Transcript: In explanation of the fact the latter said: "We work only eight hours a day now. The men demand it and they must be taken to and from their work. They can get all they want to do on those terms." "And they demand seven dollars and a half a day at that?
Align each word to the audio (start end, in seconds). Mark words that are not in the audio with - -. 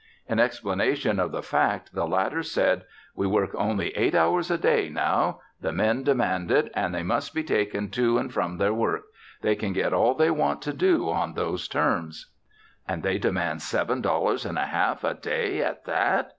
In 0.27 0.39
explanation 0.39 1.19
of 1.19 1.31
the 1.31 1.43
fact 1.43 1.93
the 1.93 2.07
latter 2.07 2.41
said: 2.41 2.85
"We 3.15 3.27
work 3.27 3.51
only 3.53 3.89
eight 3.95 4.15
hours 4.15 4.49
a 4.49 4.57
day 4.57 4.89
now. 4.89 5.41
The 5.61 5.71
men 5.71 6.01
demand 6.01 6.49
it 6.49 6.71
and 6.73 6.91
they 6.95 7.03
must 7.03 7.35
be 7.35 7.43
taken 7.43 7.91
to 7.91 8.17
and 8.17 8.33
from 8.33 8.57
their 8.57 8.73
work. 8.73 9.03
They 9.43 9.53
can 9.55 9.73
get 9.73 9.93
all 9.93 10.15
they 10.15 10.31
want 10.31 10.63
to 10.63 10.73
do 10.73 11.07
on 11.11 11.35
those 11.35 11.67
terms." 11.67 12.31
"And 12.87 13.03
they 13.03 13.19
demand 13.19 13.61
seven 13.61 14.01
dollars 14.01 14.43
and 14.43 14.57
a 14.57 14.65
half 14.65 15.03
a 15.03 15.13
day 15.13 15.61
at 15.61 15.85
that? 15.85 16.29